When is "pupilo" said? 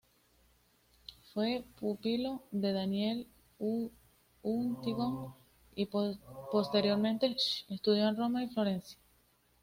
1.79-2.41